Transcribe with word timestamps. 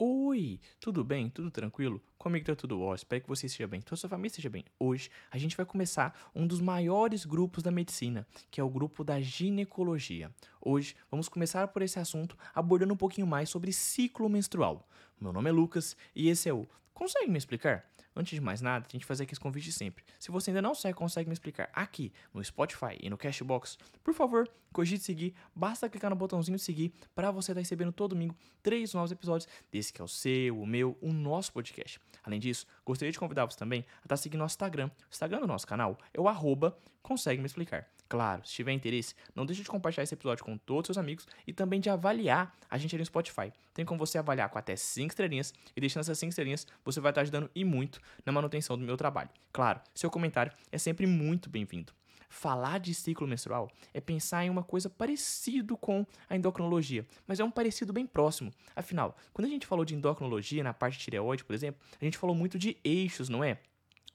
Oi, 0.00 0.60
tudo 0.80 1.04
bem? 1.04 1.30
Tudo 1.30 1.50
tranquilo? 1.52 2.02
Comigo 2.18 2.44
tá 2.44 2.56
tudo 2.56 2.80
ótimo, 2.80 2.96
espero 2.96 3.22
que 3.22 3.28
você 3.28 3.46
esteja 3.46 3.68
bem, 3.68 3.80
que 3.80 3.94
sua 3.94 4.08
família 4.08 4.26
esteja 4.26 4.50
bem. 4.50 4.64
Hoje 4.76 5.08
a 5.30 5.38
gente 5.38 5.56
vai 5.56 5.64
começar 5.64 6.12
um 6.34 6.48
dos 6.48 6.60
maiores 6.60 7.24
grupos 7.24 7.62
da 7.62 7.70
medicina, 7.70 8.26
que 8.50 8.60
é 8.60 8.64
o 8.64 8.68
grupo 8.68 9.04
da 9.04 9.20
ginecologia. 9.20 10.28
Hoje 10.60 10.96
vamos 11.08 11.28
começar 11.28 11.68
por 11.68 11.80
esse 11.80 11.96
assunto 12.00 12.36
abordando 12.52 12.92
um 12.92 12.96
pouquinho 12.96 13.24
mais 13.24 13.48
sobre 13.48 13.72
ciclo 13.72 14.28
menstrual. 14.28 14.88
Meu 15.20 15.32
nome 15.32 15.48
é 15.48 15.52
Lucas 15.52 15.96
e 16.12 16.28
esse 16.28 16.48
é 16.48 16.52
o 16.52 16.66
Consegue 16.92 17.30
me 17.30 17.38
explicar? 17.38 17.88
Antes 18.16 18.34
de 18.34 18.40
mais 18.40 18.60
nada, 18.60 18.84
a 18.84 18.90
gente 18.90 19.06
fazer 19.06 19.22
aqui 19.22 19.32
esse 19.32 19.40
convite 19.40 19.70
sempre. 19.70 20.02
Se 20.18 20.32
você 20.32 20.50
ainda 20.50 20.60
não 20.60 20.74
sabe, 20.74 20.94
consegue 20.94 21.28
me 21.28 21.32
explicar 21.32 21.70
aqui 21.72 22.12
no 22.34 22.42
Spotify 22.42 22.98
e 23.00 23.08
no 23.08 23.16
Cashbox, 23.16 23.78
por 24.02 24.12
favor, 24.12 24.50
cogite 24.72 25.04
seguir. 25.04 25.32
Basta 25.54 25.88
clicar 25.88 26.10
no 26.10 26.16
botãozinho 26.16 26.58
seguir 26.58 26.92
para 27.14 27.30
você 27.30 27.52
estar 27.52 27.60
recebendo 27.60 27.92
todo 27.92 28.16
domingo 28.16 28.36
três 28.60 28.92
novos 28.92 29.12
episódios 29.12 29.48
desse 29.70 29.92
que 29.92 30.00
é 30.00 30.04
o 30.04 30.08
seu, 30.08 30.60
o 30.60 30.66
meu, 30.66 30.98
o 31.00 31.12
nosso 31.12 31.52
podcast. 31.52 32.00
Além 32.22 32.40
disso, 32.40 32.66
gostaria 32.84 33.12
de 33.12 33.18
convidar 33.18 33.44
você 33.44 33.58
também 33.58 33.84
a 34.02 34.04
estar 34.04 34.16
seguindo 34.16 34.40
nosso 34.40 34.54
Instagram. 34.54 34.88
O 34.88 35.10
Instagram 35.10 35.40
do 35.40 35.46
nosso 35.46 35.66
canal 35.66 35.98
é 36.12 36.20
o 36.20 36.28
arroba 36.28 36.76
consegue 37.02 37.40
me 37.40 37.46
explicar. 37.46 37.88
Claro, 38.08 38.42
se 38.46 38.54
tiver 38.54 38.72
interesse, 38.72 39.14
não 39.34 39.44
deixe 39.44 39.62
de 39.62 39.68
compartilhar 39.68 40.04
esse 40.04 40.14
episódio 40.14 40.42
com 40.42 40.56
todos 40.56 40.88
os 40.88 40.94
seus 40.94 40.98
amigos 40.98 41.26
e 41.46 41.52
também 41.52 41.78
de 41.78 41.90
avaliar 41.90 42.56
a 42.70 42.78
gente 42.78 42.94
ali 42.94 43.02
no 43.02 43.06
Spotify. 43.06 43.52
Tem 43.74 43.84
como 43.84 43.98
você 43.98 44.16
avaliar 44.16 44.48
com 44.48 44.58
até 44.58 44.74
5 44.74 45.12
estrelinhas 45.12 45.52
e 45.76 45.80
deixando 45.80 46.00
essas 46.00 46.18
5 46.18 46.30
estrelinhas, 46.30 46.66
você 46.82 47.00
vai 47.00 47.10
estar 47.10 47.20
ajudando 47.20 47.50
e 47.54 47.64
muito 47.64 48.00
na 48.24 48.32
manutenção 48.32 48.78
do 48.78 48.84
meu 48.84 48.96
trabalho. 48.96 49.28
Claro, 49.52 49.80
seu 49.94 50.10
comentário 50.10 50.52
é 50.72 50.78
sempre 50.78 51.06
muito 51.06 51.50
bem-vindo. 51.50 51.92
Falar 52.28 52.78
de 52.78 52.94
ciclo 52.94 53.26
menstrual 53.26 53.70
é 53.94 54.00
pensar 54.00 54.44
em 54.44 54.50
uma 54.50 54.62
coisa 54.62 54.90
parecido 54.90 55.76
com 55.76 56.06
a 56.28 56.36
endocrinologia, 56.36 57.06
mas 57.26 57.40
é 57.40 57.44
um 57.44 57.50
parecido 57.50 57.92
bem 57.92 58.06
próximo. 58.06 58.52
Afinal, 58.76 59.16
quando 59.32 59.46
a 59.46 59.50
gente 59.50 59.66
falou 59.66 59.84
de 59.84 59.94
endocrinologia 59.94 60.62
na 60.62 60.74
parte 60.74 60.98
tireoide, 60.98 61.44
por 61.44 61.54
exemplo, 61.54 61.80
a 62.00 62.04
gente 62.04 62.18
falou 62.18 62.36
muito 62.36 62.58
de 62.58 62.76
eixos, 62.84 63.28
não 63.28 63.42
é? 63.42 63.58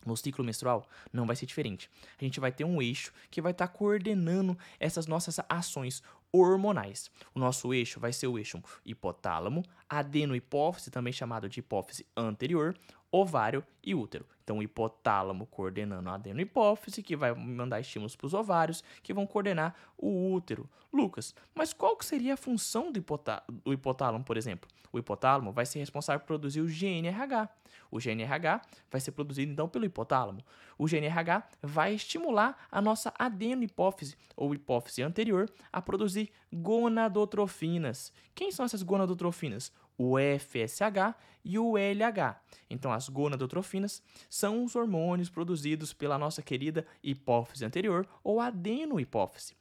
No 0.05 0.17
ciclo 0.17 0.43
menstrual 0.43 0.87
não 1.11 1.25
vai 1.25 1.35
ser 1.35 1.45
diferente. 1.45 1.89
A 2.19 2.23
gente 2.23 2.39
vai 2.39 2.51
ter 2.51 2.65
um 2.65 2.81
eixo 2.81 3.13
que 3.31 3.41
vai 3.41 3.51
estar 3.51 3.67
tá 3.67 3.73
coordenando 3.73 4.57
essas 4.79 5.07
nossas 5.07 5.39
ações 5.49 6.03
hormonais. 6.33 7.11
O 7.35 7.39
nosso 7.39 7.73
eixo 7.73 7.99
vai 7.99 8.11
ser 8.11 8.27
o 8.27 8.37
eixo 8.37 8.61
hipotálamo, 8.83 9.63
adenohipófise, 9.87 10.89
também 10.89 11.13
chamado 11.13 11.47
de 11.47 11.59
hipófise 11.59 12.05
anterior, 12.17 12.75
ovário 13.11 13.63
e 13.83 13.93
útero. 13.93 14.25
Então, 14.43 14.57
o 14.57 14.63
hipotálamo 14.63 15.45
coordenando 15.45 16.09
a 16.09 16.15
adenohipófise, 16.15 17.03
que 17.03 17.15
vai 17.15 17.33
mandar 17.33 17.79
estímulos 17.79 18.15
para 18.15 18.25
os 18.25 18.33
ovários, 18.33 18.83
que 19.03 19.13
vão 19.13 19.27
coordenar 19.27 19.75
o 19.97 20.33
útero. 20.33 20.67
Lucas, 20.91 21.33
mas 21.55 21.73
qual 21.73 21.95
que 21.95 22.05
seria 22.05 22.33
a 22.33 22.37
função 22.37 22.91
do, 22.91 22.99
hipotá 22.99 23.43
do 23.47 23.71
hipotálamo, 23.71 24.23
por 24.23 24.35
exemplo? 24.35 24.69
O 24.91 24.99
hipotálamo 24.99 25.51
vai 25.51 25.65
ser 25.65 25.79
responsável 25.79 26.19
por 26.19 26.27
produzir 26.27 26.61
o 26.61 26.67
GNRH. 26.67 27.49
O 27.89 27.99
GNRH 27.99 28.61
vai 28.91 29.01
ser 29.01 29.11
produzido 29.11 29.51
então 29.51 29.67
pelo 29.67 29.85
hipotálamo. 29.85 30.43
O 30.77 30.85
GNRH 30.85 31.47
vai 31.61 31.95
estimular 31.95 32.67
a 32.71 32.81
nossa 32.81 33.13
adenohipófise 33.17 34.15
ou 34.35 34.53
hipófise 34.53 35.01
anterior 35.01 35.49
a 35.71 35.81
produzir 35.81 36.22
gonadotrofinas. 36.51 38.11
Quem 38.35 38.51
são 38.51 38.65
essas 38.65 38.83
gonadotrofinas? 38.83 39.71
o 39.97 40.15
FSH 40.17 41.15
e 41.43 41.59
o 41.59 41.77
LH. 41.77 42.41
Então, 42.69 42.91
as 42.91 43.09
gonadotrofinas 43.09 44.01
são 44.29 44.63
os 44.63 44.75
hormônios 44.75 45.29
produzidos 45.29 45.93
pela 45.93 46.17
nossa 46.17 46.41
querida 46.41 46.85
hipófise 47.03 47.65
anterior 47.65 48.07
ou 48.23 48.39
adenohipófise. 48.39 49.55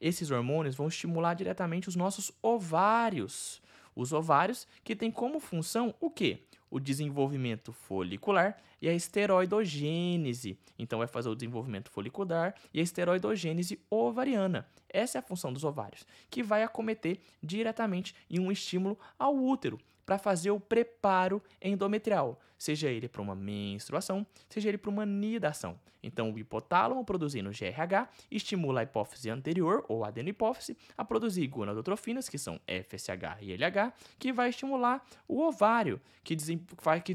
Esses 0.00 0.30
hormônios 0.30 0.76
vão 0.76 0.88
estimular 0.88 1.34
diretamente 1.34 1.88
os 1.88 1.96
nossos 1.96 2.30
ovários. 2.42 3.60
Os 3.94 4.12
ovários 4.12 4.66
que 4.84 4.94
têm 4.94 5.10
como 5.10 5.40
função 5.40 5.94
o 6.00 6.10
quê? 6.10 6.44
O 6.70 6.78
desenvolvimento 6.78 7.72
folicular 7.72 8.56
e 8.80 8.88
a 8.88 8.94
esteroidogênese. 8.94 10.58
Então, 10.78 10.98
vai 10.98 11.08
fazer 11.08 11.28
o 11.28 11.34
desenvolvimento 11.34 11.90
folicular 11.90 12.54
e 12.72 12.80
a 12.80 12.82
esteroidogênese 12.82 13.80
ovariana. 13.90 14.68
Essa 14.88 15.18
é 15.18 15.20
a 15.20 15.22
função 15.22 15.52
dos 15.52 15.64
ovários, 15.64 16.06
que 16.30 16.42
vai 16.42 16.62
acometer 16.62 17.20
diretamente 17.42 18.14
em 18.30 18.38
um 18.38 18.50
estímulo 18.50 18.98
ao 19.18 19.36
útero, 19.36 19.78
para 20.08 20.16
fazer 20.16 20.50
o 20.50 20.58
preparo 20.58 21.42
endometrial, 21.60 22.40
seja 22.56 22.88
ele 22.88 23.06
para 23.06 23.20
uma 23.20 23.34
menstruação, 23.34 24.26
seja 24.48 24.70
ele 24.70 24.78
para 24.78 24.88
uma 24.88 25.04
nidação. 25.04 25.78
Então, 26.02 26.32
o 26.32 26.38
hipotálamo 26.38 27.04
produzindo 27.04 27.50
GRH 27.50 28.08
estimula 28.30 28.80
a 28.80 28.84
hipófise 28.84 29.28
anterior, 29.28 29.84
ou 29.86 30.06
adenohipófise, 30.06 30.78
a 30.96 31.04
produzir 31.04 31.46
gonadotrofinas, 31.48 32.26
que 32.26 32.38
são 32.38 32.58
FSH 32.66 33.42
e 33.42 33.52
LH, 33.52 33.92
que 34.18 34.32
vai 34.32 34.48
estimular 34.48 35.06
o 35.28 35.42
ovário, 35.42 36.00
que, 36.24 36.34
desem, 36.34 36.56
que, 37.04 37.12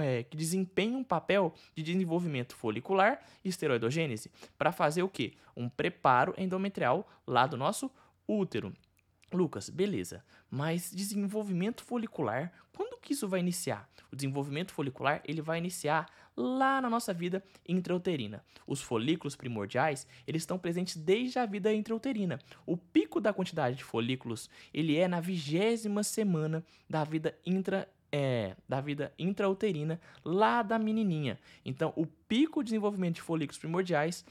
é, 0.00 0.22
que 0.22 0.36
desempenha 0.36 0.96
um 0.96 1.02
papel 1.02 1.52
de 1.74 1.82
desenvolvimento 1.82 2.54
folicular 2.54 3.20
e 3.44 3.48
esteroidogênese, 3.48 4.30
para 4.56 4.70
fazer 4.70 5.02
o 5.02 5.08
quê? 5.08 5.32
Um 5.56 5.68
preparo 5.68 6.32
endometrial 6.38 7.08
lá 7.26 7.44
do 7.44 7.56
nosso 7.56 7.90
útero. 8.28 8.72
Lucas, 9.32 9.68
beleza, 9.68 10.24
mas 10.50 10.90
desenvolvimento 10.90 11.82
folicular, 11.82 12.52
quando 12.72 12.96
que 13.06 13.12
isso 13.12 13.28
vai 13.28 13.38
iniciar? 13.38 13.88
O 14.10 14.16
desenvolvimento 14.16 14.72
folicular, 14.72 15.22
ele 15.24 15.40
vai 15.40 15.58
iniciar 15.58 16.06
lá 16.36 16.80
na 16.80 16.90
nossa 16.90 17.14
vida 17.14 17.42
intrauterina. 17.66 18.44
Os 18.66 18.82
folículos 18.82 19.36
primordiais, 19.36 20.06
eles 20.26 20.42
estão 20.42 20.58
presentes 20.58 20.96
desde 20.96 21.38
a 21.38 21.46
vida 21.46 21.72
intrauterina. 21.72 22.40
O 22.66 22.76
pico 22.76 23.20
da 23.20 23.32
quantidade 23.32 23.76
de 23.76 23.84
folículos, 23.84 24.50
ele 24.74 24.96
é 24.96 25.06
na 25.06 25.20
vigésima 25.20 26.02
semana 26.02 26.64
da 26.90 27.04
vida 27.04 27.38
intra 27.46 27.88
é, 28.10 28.56
da 28.68 28.80
vida 28.80 29.12
intrauterina 29.18 30.00
lá 30.24 30.62
da 30.62 30.78
menininha. 30.78 31.38
Então, 31.64 31.92
o 31.96 32.06
pico 32.06 32.62
de 32.62 32.70
desenvolvimento 32.70 33.16
de 33.16 33.22
folículos 33.22 33.58
primordiais 33.58 34.24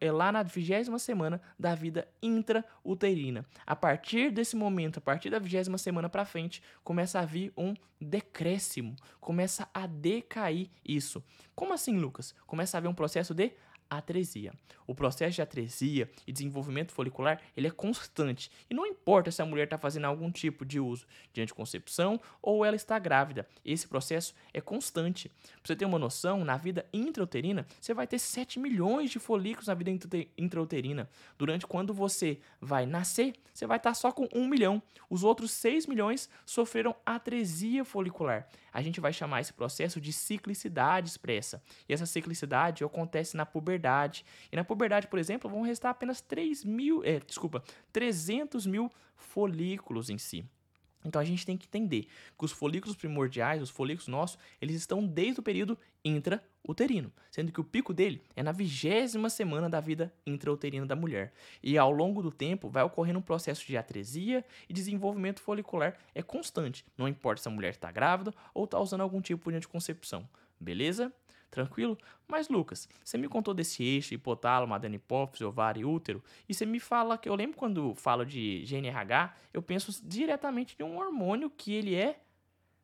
é 0.00 0.12
lá 0.12 0.30
na 0.30 0.42
vigésima 0.42 0.98
semana 0.98 1.40
da 1.58 1.74
vida 1.74 2.06
intrauterina. 2.22 3.44
A 3.66 3.74
partir 3.74 4.30
desse 4.30 4.56
momento, 4.56 4.98
a 4.98 5.00
partir 5.00 5.30
da 5.30 5.38
vigésima 5.38 5.78
semana 5.78 6.08
para 6.08 6.24
frente, 6.24 6.62
começa 6.82 7.20
a 7.20 7.24
vir 7.24 7.52
um 7.56 7.74
decréscimo, 8.00 8.94
começa 9.20 9.68
a 9.72 9.86
decair 9.86 10.68
isso. 10.84 11.22
Como 11.54 11.72
assim, 11.72 11.98
Lucas? 11.98 12.34
Começa 12.46 12.76
a 12.76 12.78
haver 12.78 12.88
um 12.88 12.94
processo 12.94 13.34
de 13.34 13.52
atresia. 13.88 14.52
O 14.86 14.94
processo 14.94 15.36
de 15.36 15.42
atresia 15.42 16.10
e 16.26 16.32
desenvolvimento 16.32 16.92
folicular 16.92 17.40
ele 17.56 17.66
é 17.68 17.70
constante 17.70 18.50
e 18.68 18.74
não 18.74 18.86
importa 18.86 19.30
se 19.30 19.40
a 19.40 19.46
mulher 19.46 19.64
está 19.64 19.78
fazendo 19.78 20.06
algum 20.06 20.30
tipo 20.30 20.64
de 20.64 20.80
uso 20.80 21.06
de 21.32 21.40
anticoncepção 21.40 22.20
ou 22.42 22.64
ela 22.64 22.76
está 22.76 22.98
grávida, 22.98 23.46
esse 23.64 23.86
processo 23.86 24.34
é 24.52 24.60
constante. 24.60 25.28
Para 25.28 25.68
você 25.68 25.76
ter 25.76 25.84
uma 25.84 25.98
noção, 25.98 26.44
na 26.44 26.56
vida 26.56 26.86
intrauterina 26.92 27.66
você 27.80 27.94
vai 27.94 28.06
ter 28.06 28.18
7 28.18 28.58
milhões 28.58 29.10
de 29.10 29.18
folículos 29.18 29.68
na 29.68 29.74
vida 29.74 29.90
intrauterina. 30.36 31.08
Durante 31.38 31.66
quando 31.66 31.94
você 31.94 32.38
vai 32.60 32.86
nascer, 32.86 33.34
você 33.52 33.66
vai 33.66 33.76
estar 33.76 33.94
só 33.94 34.10
com 34.10 34.28
1 34.34 34.48
milhão. 34.48 34.82
Os 35.08 35.22
outros 35.22 35.52
6 35.52 35.86
milhões 35.86 36.28
sofreram 36.44 36.94
atresia 37.06 37.84
folicular. 37.84 38.48
A 38.72 38.82
gente 38.82 39.00
vai 39.00 39.12
chamar 39.12 39.40
esse 39.40 39.52
processo 39.52 40.00
de 40.00 40.12
ciclicidade 40.12 41.08
expressa. 41.08 41.62
E 41.88 41.92
essa 41.92 42.06
ciclicidade 42.06 42.82
acontece 42.82 43.36
na 43.36 43.46
puberdade 43.46 43.73
puberdade. 43.74 44.24
E 44.50 44.56
na 44.56 44.64
puberdade, 44.64 45.06
por 45.06 45.18
exemplo, 45.18 45.50
vão 45.50 45.62
restar 45.62 45.90
apenas 45.90 46.20
3 46.20 46.64
mil, 46.64 47.02
é, 47.04 47.20
desculpa, 47.20 47.62
300 47.92 48.66
mil 48.66 48.90
folículos 49.16 50.10
em 50.10 50.18
si. 50.18 50.44
Então 51.06 51.20
a 51.20 51.24
gente 51.24 51.44
tem 51.44 51.54
que 51.54 51.66
entender 51.66 52.06
que 52.38 52.44
os 52.46 52.50
folículos 52.50 52.96
primordiais, 52.96 53.60
os 53.60 53.68
folículos 53.68 54.08
nossos, 54.08 54.38
eles 54.58 54.74
estão 54.76 55.06
desde 55.06 55.38
o 55.38 55.42
período 55.42 55.78
intrauterino, 56.02 57.12
sendo 57.30 57.52
que 57.52 57.60
o 57.60 57.64
pico 57.64 57.92
dele 57.92 58.22
é 58.34 58.42
na 58.42 58.52
vigésima 58.52 59.28
semana 59.28 59.68
da 59.68 59.80
vida 59.80 60.10
intrauterina 60.26 60.86
da 60.86 60.96
mulher. 60.96 61.34
E 61.62 61.76
ao 61.76 61.90
longo 61.90 62.22
do 62.22 62.30
tempo 62.30 62.70
vai 62.70 62.82
ocorrendo 62.82 63.18
um 63.18 63.22
processo 63.22 63.66
de 63.66 63.76
atresia 63.76 64.42
e 64.66 64.72
desenvolvimento 64.72 65.42
folicular 65.42 65.94
é 66.14 66.22
constante, 66.22 66.86
não 66.96 67.06
importa 67.06 67.42
se 67.42 67.48
a 67.48 67.50
mulher 67.50 67.70
está 67.70 67.92
grávida 67.92 68.32
ou 68.54 68.64
está 68.64 68.80
usando 68.80 69.02
algum 69.02 69.20
tipo 69.20 69.50
de 69.50 69.58
anticoncepção. 69.58 70.26
Beleza? 70.58 71.12
Tranquilo? 71.54 71.96
Mas, 72.26 72.48
Lucas, 72.48 72.88
você 73.04 73.16
me 73.16 73.28
contou 73.28 73.54
desse 73.54 73.84
eixo, 73.84 74.12
hipotálamo, 74.12 74.74
adenipófise, 74.74 75.44
ovário 75.44 75.82
e 75.82 75.84
útero, 75.84 76.20
e 76.48 76.52
você 76.52 76.66
me 76.66 76.80
fala 76.80 77.16
que 77.16 77.28
eu 77.28 77.34
lembro 77.36 77.56
quando 77.56 77.94
falo 77.94 78.26
de 78.26 78.64
GNRH, 78.66 79.32
eu 79.52 79.62
penso 79.62 80.04
diretamente 80.04 80.76
de 80.76 80.82
um 80.82 80.98
hormônio 80.98 81.48
que 81.48 81.72
ele 81.72 81.94
é. 81.94 82.20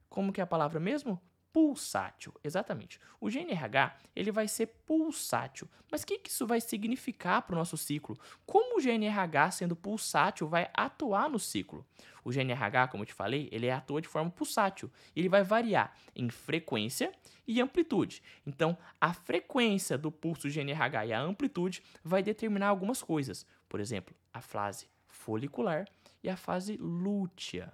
Como 0.08 0.32
que 0.32 0.40
é 0.40 0.44
a 0.44 0.46
palavra 0.46 0.78
mesmo? 0.78 1.20
Pulsátil. 1.52 2.34
Exatamente. 2.42 3.00
O 3.20 3.28
GNRH 3.28 3.96
ele 4.14 4.30
vai 4.30 4.48
ser 4.48 4.66
pulsátil. 4.66 5.68
Mas 5.90 6.02
o 6.02 6.06
que, 6.06 6.18
que 6.18 6.30
isso 6.30 6.46
vai 6.46 6.60
significar 6.60 7.42
para 7.42 7.54
o 7.54 7.58
nosso 7.58 7.76
ciclo? 7.76 8.18
Como 8.46 8.78
o 8.78 8.82
GNRH, 8.82 9.50
sendo 9.52 9.76
pulsátil, 9.76 10.48
vai 10.48 10.70
atuar 10.74 11.28
no 11.28 11.38
ciclo? 11.38 11.84
O 12.24 12.30
GNRH, 12.30 12.88
como 12.88 13.02
eu 13.02 13.06
te 13.06 13.14
falei, 13.14 13.48
ele 13.50 13.70
atua 13.70 14.00
de 14.00 14.08
forma 14.08 14.30
pulsátil. 14.30 14.90
Ele 15.16 15.28
vai 15.28 15.42
variar 15.42 15.96
em 16.14 16.28
frequência 16.28 17.12
e 17.46 17.60
amplitude. 17.60 18.22
Então, 18.46 18.76
a 19.00 19.12
frequência 19.12 19.98
do 19.98 20.12
pulso 20.12 20.48
GNRH 20.48 21.06
e 21.06 21.12
a 21.12 21.20
amplitude 21.20 21.82
vai 22.04 22.22
determinar 22.22 22.68
algumas 22.68 23.02
coisas. 23.02 23.46
Por 23.68 23.80
exemplo, 23.80 24.14
a 24.32 24.40
fase 24.40 24.86
folicular 25.08 25.86
e 26.22 26.28
a 26.28 26.36
fase 26.36 26.76
lútea. 26.76 27.72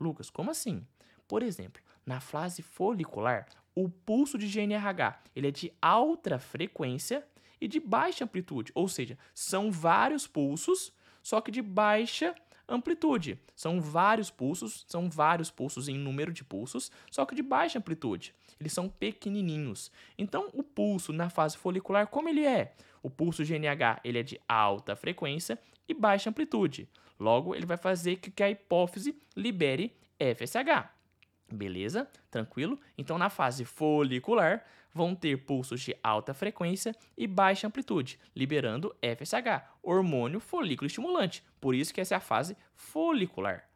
Lucas, 0.00 0.30
como 0.30 0.50
assim? 0.50 0.86
Por 1.28 1.42
exemplo, 1.42 1.82
na 2.06 2.20
fase 2.20 2.62
folicular, 2.62 3.46
o 3.74 3.88
pulso 3.88 4.38
de 4.38 4.46
GNRH 4.46 5.20
ele 5.34 5.48
é 5.48 5.50
de 5.50 5.72
alta 5.80 6.38
frequência 6.38 7.26
e 7.60 7.66
de 7.66 7.80
baixa 7.80 8.24
amplitude, 8.24 8.72
ou 8.74 8.88
seja, 8.88 9.18
são 9.34 9.70
vários 9.70 10.26
pulsos, 10.26 10.92
só 11.22 11.40
que 11.40 11.50
de 11.50 11.62
baixa 11.62 12.34
amplitude. 12.68 13.38
São 13.54 13.80
vários 13.80 14.30
pulsos, 14.30 14.84
são 14.88 15.08
vários 15.08 15.50
pulsos 15.50 15.88
em 15.88 15.96
número 15.96 16.32
de 16.32 16.44
pulsos, 16.44 16.90
só 17.10 17.24
que 17.24 17.34
de 17.34 17.42
baixa 17.42 17.78
amplitude. 17.78 18.34
Eles 18.58 18.72
são 18.72 18.88
pequenininhos. 18.88 19.90
Então, 20.16 20.48
o 20.52 20.62
pulso 20.62 21.12
na 21.12 21.28
fase 21.28 21.56
folicular, 21.56 22.06
como 22.06 22.28
ele 22.28 22.44
é? 22.44 22.74
O 23.02 23.10
pulso 23.10 23.44
GNH 23.44 24.00
ele 24.04 24.18
é 24.18 24.22
de 24.22 24.40
alta 24.48 24.96
frequência 24.96 25.58
e 25.88 25.94
baixa 25.94 26.30
amplitude. 26.30 26.88
Logo, 27.18 27.54
ele 27.54 27.66
vai 27.66 27.76
fazer 27.76 28.16
que 28.16 28.42
a 28.42 28.50
hipófise 28.50 29.16
libere 29.36 29.96
FSH. 30.18 30.88
Beleza? 31.50 32.08
Tranquilo? 32.30 32.80
Então, 32.96 33.18
na 33.18 33.28
fase 33.30 33.64
folicular, 33.64 34.64
vão 34.92 35.14
ter 35.14 35.44
pulsos 35.44 35.80
de 35.80 35.96
alta 36.02 36.32
frequência 36.32 36.94
e 37.16 37.26
baixa 37.26 37.66
amplitude, 37.66 38.18
liberando 38.34 38.94
FSH, 39.02 39.64
hormônio 39.82 40.40
folículo 40.40 40.86
estimulante. 40.86 41.44
Por 41.60 41.74
isso 41.74 41.92
que 41.92 42.00
essa 42.00 42.14
é 42.14 42.18
a 42.18 42.20
fase 42.20 42.56
folicular. 42.74 43.68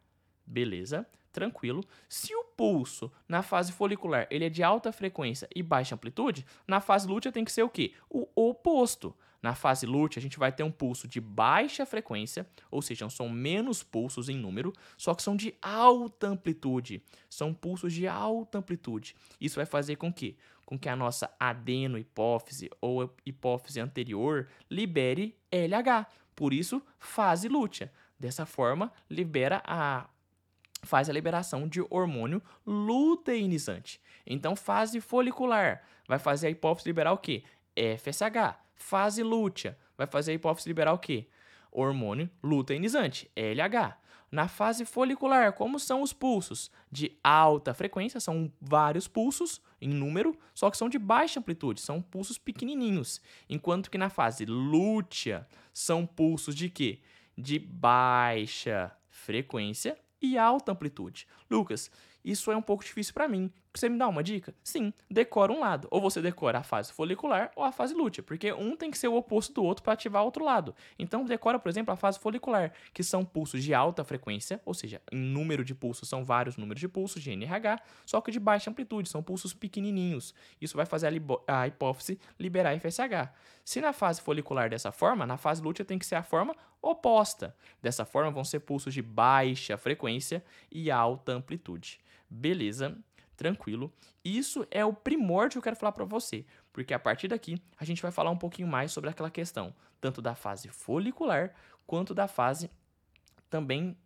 Beleza? 0.46 1.06
Tranquilo. 1.32 1.84
Se 2.08 2.34
o 2.34 2.44
pulso 2.44 3.12
na 3.28 3.42
fase 3.42 3.72
folicular 3.72 4.26
ele 4.30 4.46
é 4.46 4.48
de 4.48 4.62
alta 4.62 4.90
frequência 4.90 5.48
e 5.54 5.62
baixa 5.62 5.94
amplitude, 5.94 6.46
na 6.66 6.80
fase 6.80 7.06
lútea 7.06 7.32
tem 7.32 7.44
que 7.44 7.52
ser 7.52 7.62
o 7.62 7.68
quê? 7.68 7.92
O 8.08 8.26
oposto. 8.34 9.14
Na 9.40 9.54
fase 9.54 9.86
lútea, 9.86 10.18
a 10.18 10.22
gente 10.22 10.38
vai 10.38 10.50
ter 10.50 10.64
um 10.64 10.70
pulso 10.70 11.06
de 11.06 11.20
baixa 11.20 11.86
frequência, 11.86 12.46
ou 12.70 12.82
seja, 12.82 13.08
são 13.08 13.28
menos 13.28 13.82
pulsos 13.82 14.28
em 14.28 14.36
número, 14.36 14.72
só 14.96 15.14
que 15.14 15.22
são 15.22 15.36
de 15.36 15.54
alta 15.62 16.26
amplitude. 16.26 17.02
São 17.30 17.54
pulsos 17.54 17.92
de 17.92 18.08
alta 18.08 18.58
amplitude. 18.58 19.14
Isso 19.40 19.56
vai 19.56 19.66
fazer 19.66 19.96
com 19.96 20.12
que, 20.12 20.36
com 20.66 20.78
que 20.78 20.88
a 20.88 20.96
nossa 20.96 21.30
adeno-hipófise 21.38 22.68
ou 22.80 23.14
hipófise 23.24 23.80
anterior 23.80 24.48
libere 24.68 25.36
LH. 25.52 26.06
Por 26.34 26.52
isso, 26.52 26.82
fase 26.98 27.48
lútea. 27.48 27.92
Dessa 28.18 28.44
forma, 28.44 28.92
libera 29.08 29.62
a 29.64 30.08
faz 30.82 31.10
a 31.10 31.12
liberação 31.12 31.66
de 31.66 31.80
hormônio 31.90 32.40
luteinizante. 32.64 34.00
Então, 34.24 34.54
fase 34.54 35.00
folicular 35.00 35.82
vai 36.06 36.20
fazer 36.20 36.46
a 36.46 36.50
hipófise 36.50 36.88
liberar 36.88 37.12
o 37.12 37.18
quê? 37.18 37.42
FSH. 37.76 38.67
Fase 38.78 39.22
lútea 39.22 39.76
vai 39.96 40.06
fazer 40.06 40.32
a 40.32 40.34
hipófise 40.34 40.68
liberar 40.68 40.92
o 40.92 40.98
quê? 40.98 41.26
Hormônio 41.70 42.30
luteinizante, 42.42 43.30
LH. 43.36 43.98
Na 44.30 44.46
fase 44.46 44.84
folicular, 44.84 45.52
como 45.54 45.78
são 45.78 46.02
os 46.02 46.12
pulsos? 46.12 46.70
De 46.90 47.18
alta 47.24 47.72
frequência, 47.72 48.20
são 48.20 48.52
vários 48.60 49.08
pulsos 49.08 49.60
em 49.80 49.88
número, 49.88 50.38
só 50.54 50.70
que 50.70 50.76
são 50.76 50.88
de 50.88 50.98
baixa 50.98 51.40
amplitude, 51.40 51.80
são 51.80 52.02
pulsos 52.02 52.36
pequenininhos. 52.36 53.20
Enquanto 53.48 53.90
que 53.90 53.98
na 53.98 54.10
fase 54.10 54.44
lútea, 54.44 55.46
são 55.72 56.06
pulsos 56.06 56.54
de 56.54 56.68
quê? 56.68 57.00
De 57.36 57.58
baixa 57.58 58.92
frequência 59.08 59.98
e 60.20 60.36
alta 60.36 60.72
amplitude. 60.72 61.26
Lucas, 61.50 61.90
isso 62.24 62.52
é 62.52 62.56
um 62.56 62.62
pouco 62.62 62.84
difícil 62.84 63.14
para 63.14 63.28
mim. 63.28 63.50
Você 63.74 63.88
me 63.88 63.98
dá 63.98 64.08
uma 64.08 64.22
dica? 64.22 64.54
Sim, 64.62 64.92
decora 65.10 65.52
um 65.52 65.60
lado. 65.60 65.88
Ou 65.90 66.00
você 66.00 66.20
decora 66.20 66.58
a 66.58 66.62
fase 66.62 66.92
folicular 66.92 67.50
ou 67.54 67.62
a 67.64 67.70
fase 67.70 67.94
lútea, 67.94 68.22
porque 68.22 68.52
um 68.52 68.76
tem 68.76 68.90
que 68.90 68.98
ser 68.98 69.08
o 69.08 69.16
oposto 69.16 69.52
do 69.52 69.62
outro 69.62 69.82
para 69.82 69.92
ativar 69.92 70.22
o 70.22 70.24
outro 70.24 70.44
lado. 70.44 70.74
Então, 70.98 71.24
decora, 71.24 71.58
por 71.58 71.68
exemplo, 71.68 71.92
a 71.92 71.96
fase 71.96 72.18
folicular, 72.18 72.72
que 72.92 73.02
são 73.02 73.24
pulsos 73.24 73.62
de 73.62 73.74
alta 73.74 74.04
frequência, 74.04 74.60
ou 74.64 74.74
seja, 74.74 75.00
em 75.12 75.18
número 75.18 75.64
de 75.64 75.74
pulsos 75.74 76.08
são 76.08 76.24
vários 76.24 76.56
números 76.56 76.80
de 76.80 76.88
pulsos, 76.88 77.22
de 77.22 77.30
NRH, 77.30 77.80
só 78.04 78.20
que 78.20 78.30
de 78.30 78.40
baixa 78.40 78.70
amplitude, 78.70 79.08
são 79.08 79.22
pulsos 79.22 79.52
pequenininhos. 79.52 80.34
Isso 80.60 80.76
vai 80.76 80.86
fazer 80.86 81.08
a, 81.46 81.60
a 81.60 81.66
hipófise 81.66 82.18
liberar 82.38 82.78
FSH. 82.78 83.30
Se 83.64 83.80
na 83.80 83.92
fase 83.92 84.20
folicular 84.20 84.70
dessa 84.70 84.90
forma, 84.90 85.26
na 85.26 85.36
fase 85.36 85.62
lútea 85.62 85.84
tem 85.84 85.98
que 85.98 86.06
ser 86.06 86.14
a 86.14 86.22
forma 86.22 86.56
oposta. 86.80 87.54
Dessa 87.82 88.04
forma, 88.04 88.30
vão 88.30 88.44
ser 88.44 88.60
pulsos 88.60 88.94
de 88.94 89.02
baixa 89.02 89.76
frequência 89.76 90.42
e 90.70 90.90
alta 90.90 91.32
amplitude. 91.32 92.00
Beleza? 92.30 92.96
Tranquilo. 93.38 93.92
Isso 94.24 94.66
é 94.68 94.84
o 94.84 94.92
primórdio 94.92 95.52
que 95.52 95.58
eu 95.58 95.62
quero 95.62 95.76
falar 95.76 95.92
para 95.92 96.04
você, 96.04 96.44
porque 96.72 96.92
a 96.92 96.98
partir 96.98 97.28
daqui 97.28 97.62
a 97.78 97.84
gente 97.84 98.02
vai 98.02 98.10
falar 98.10 98.30
um 98.30 98.36
pouquinho 98.36 98.66
mais 98.66 98.90
sobre 98.90 99.08
aquela 99.08 99.30
questão, 99.30 99.72
tanto 100.00 100.20
da 100.20 100.34
fase 100.34 100.68
folicular 100.68 101.54
quanto 101.86 102.12
da 102.12 102.26
fase 102.26 102.68
também 103.48 103.96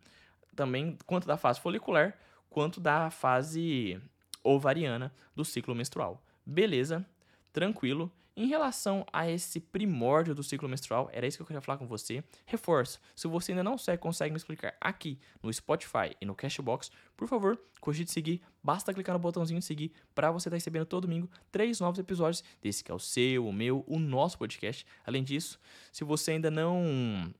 também 0.55 0.95
quanto 1.07 1.25
da 1.25 1.35
fase 1.35 1.59
folicular 1.59 2.15
quanto 2.47 2.79
da 2.79 3.09
fase 3.09 3.99
ovariana 4.43 5.11
do 5.35 5.43
ciclo 5.43 5.73
menstrual. 5.73 6.23
Beleza? 6.45 7.03
Tranquilo. 7.51 8.11
Em 8.35 8.47
relação 8.47 9.05
a 9.13 9.29
esse 9.29 9.59
primórdio 9.59 10.33
do 10.33 10.41
ciclo 10.41 10.67
menstrual, 10.67 11.07
era 11.13 11.27
isso 11.27 11.37
que 11.37 11.43
eu 11.43 11.45
queria 11.45 11.61
falar 11.61 11.77
com 11.77 11.85
você. 11.85 12.23
Reforço, 12.47 12.99
se 13.15 13.27
você 13.27 13.51
ainda 13.51 13.63
não 13.63 13.75
consegue 13.99 14.31
me 14.31 14.37
explicar 14.37 14.75
aqui 14.81 15.19
no 15.41 15.53
Spotify 15.53 16.15
e 16.19 16.25
no 16.25 16.33
Cashbox, 16.33 16.89
por 17.15 17.27
favor, 17.27 17.59
cogite 17.79 18.11
seguir. 18.11 18.41
Basta 18.63 18.91
clicar 18.91 19.13
no 19.13 19.19
botãozinho 19.19 19.59
de 19.59 19.65
seguir 19.65 19.91
para 20.15 20.31
você 20.31 20.47
estar 20.47 20.55
tá 20.55 20.57
recebendo 20.57 20.85
todo 20.85 21.03
domingo 21.03 21.29
três 21.51 21.79
novos 21.79 21.99
episódios 21.99 22.43
desse 22.59 22.83
que 22.83 22.91
é 22.91 22.95
o 22.95 22.99
seu, 22.99 23.45
o 23.45 23.53
meu, 23.53 23.83
o 23.85 23.99
nosso 23.99 24.37
podcast. 24.39 24.83
Além 25.05 25.23
disso, 25.23 25.59
se 25.91 26.03
você 26.03 26.31
ainda 26.31 26.49
não 26.49 27.31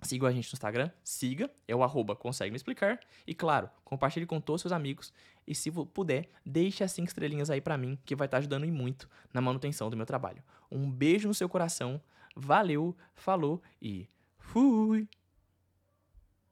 Siga 0.00 0.28
a 0.28 0.32
gente 0.32 0.46
no 0.52 0.54
Instagram, 0.54 0.90
siga, 1.02 1.50
é 1.66 1.74
o 1.74 1.82
arroba 1.82 2.14
consegue 2.14 2.50
me 2.52 2.56
explicar. 2.56 3.00
E 3.26 3.34
claro, 3.34 3.68
compartilhe 3.84 4.26
com 4.26 4.40
todos 4.40 4.60
os 4.60 4.62
seus 4.62 4.72
amigos. 4.72 5.12
E 5.46 5.54
se 5.54 5.70
puder, 5.70 6.28
deixe 6.46 6.84
as 6.84 6.92
5 6.92 7.08
estrelinhas 7.08 7.50
aí 7.50 7.60
para 7.60 7.76
mim, 7.76 7.98
que 8.04 8.14
vai 8.14 8.26
estar 8.26 8.36
tá 8.36 8.38
ajudando 8.38 8.66
muito 8.68 9.08
na 9.32 9.40
manutenção 9.40 9.90
do 9.90 9.96
meu 9.96 10.06
trabalho. 10.06 10.42
Um 10.70 10.88
beijo 10.88 11.26
no 11.26 11.34
seu 11.34 11.48
coração, 11.48 12.00
valeu, 12.36 12.96
falou 13.14 13.60
e 13.82 14.08
fui! 14.38 15.08